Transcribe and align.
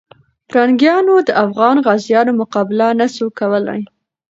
پرنګیانو 0.49 1.15
د 1.27 1.29
افغان 1.45 1.77
غازیانو 1.85 2.31
مقابله 2.41 2.87
نسو 2.99 3.25
کولای. 3.39 3.81